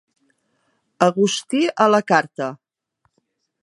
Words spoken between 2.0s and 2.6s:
carta.